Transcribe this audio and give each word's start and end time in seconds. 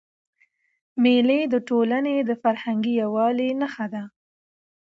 مېلې 1.03 1.39
د 1.53 1.55
ټولني 1.67 2.15
د 2.29 2.31
فرهنګي 2.43 2.93
یووالي 3.01 3.49
نخښه 3.59 3.85
ده. 3.93 4.03